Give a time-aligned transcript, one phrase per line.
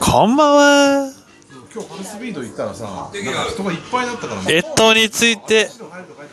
[0.00, 1.12] こんばんは。
[1.74, 3.10] 今日ハルスビード行ったらさ、なんか
[3.50, 5.68] 人がいっぱいだったから、越冬について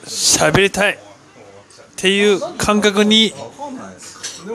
[0.06, 0.98] 喋りたいっ
[1.96, 3.34] ていう感覚に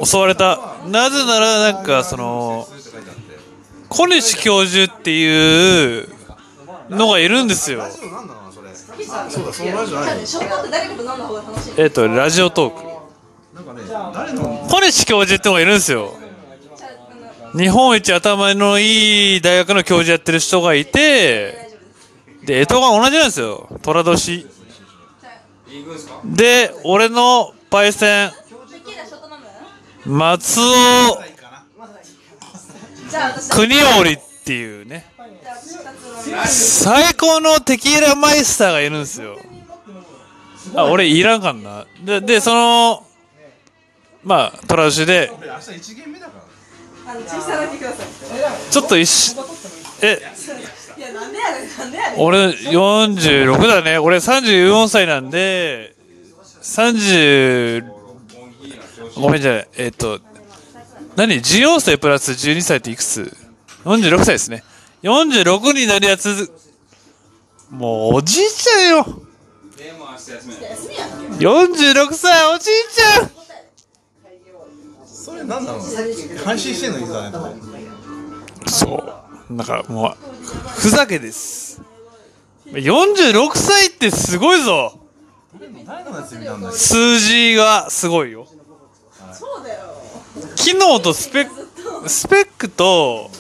[0.05, 0.77] 襲われた。
[0.87, 2.69] なぜなら、なんか、その、
[3.89, 6.09] 小西教授っていう
[6.91, 7.83] のがいるんですよ。
[9.29, 11.73] そうだ、そのラジオないのショートって誰かと飲んだ方が楽しい。
[11.79, 13.57] えっと、ラジオトーク。
[13.57, 13.83] なんかね、
[14.15, 16.15] 誰の小西教授ってのがいるんですよ。
[17.57, 21.71] 日本一頭のいい大学の教授やってる人がいて、
[22.45, 23.67] で、干支が同じなんですよ。
[23.83, 24.47] 寅年。
[26.25, 28.33] で、俺のパイセン、
[30.05, 31.19] 松尾、
[33.51, 35.07] 国織っていうね、
[36.45, 39.39] 最高のテキーラマイスターがいるんですよ。
[40.75, 41.87] あ、俺いらんかんな。
[42.05, 43.07] で、で、その、
[44.23, 45.31] まあ、寅年で、
[48.71, 49.45] ちょっと一瞬、
[50.03, 50.21] え、
[50.97, 52.21] いや、なんでやねん、なんでやねん。
[52.21, 53.99] 俺46だね。
[53.99, 55.95] 俺34歳なんで、
[56.63, 57.85] 30、
[59.21, 59.69] ごめんじゃない。
[59.77, 60.21] えっと、
[61.15, 63.37] 何 ?14 歳プラス12歳っていくつ
[63.85, 64.65] ?46 歳ですね。
[65.05, 66.51] 46になるやつ、
[67.71, 69.27] もうおじいちゃんよ。
[70.33, 71.15] 休みやな。
[71.37, 73.06] 46歳おじいちゃん
[75.47, 75.81] なの
[76.45, 78.71] 配信してんのインターネットで。
[78.71, 78.97] そ
[79.49, 79.53] う。
[79.53, 80.17] なんかもう、
[80.79, 81.81] ふざけです。
[82.67, 84.99] 46歳ってすごいぞ。
[86.73, 88.47] 数字がすごいよ。
[90.57, 91.47] 機能とスペッ
[92.03, 93.31] ク、スペックと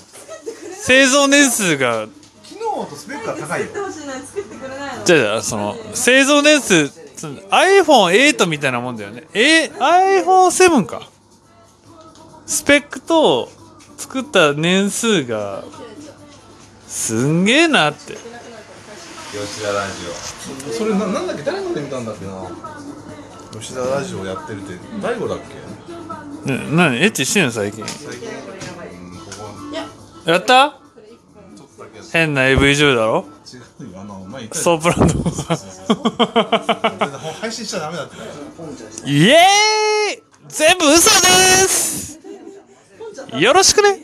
[0.75, 2.07] 製造年数が、
[2.45, 3.67] 機能とスペックが高いよ。
[5.05, 9.25] じゃあじゃあその製造年数、その iPhone8 みたいなもんだよね。
[9.34, 11.09] え、iPhone7 か。
[12.47, 13.51] スペックと
[13.99, 15.65] 作った年数が
[16.87, 18.17] すんげえなって。
[20.73, 22.33] それななんだっけ誰ので見たんだっけな。
[23.53, 25.39] 吉田ラジオやってるって大悟だっ
[26.47, 26.51] け？
[26.53, 27.51] な、なにエッチしてんの？
[27.51, 27.85] 最近。
[27.87, 28.29] 最近。
[28.29, 29.21] うんこ
[30.25, 30.71] こやった？
[30.71, 33.27] ちょっとだけ変な AV 女優だろ？
[33.81, 34.01] 違うよ。
[34.01, 35.15] あの前ソープランド。
[37.41, 38.17] 配信しちゃダメだって。
[39.11, 40.23] イエーイ！
[40.49, 41.27] 全部嘘で
[41.69, 42.16] す
[43.41, 44.01] よろしくね。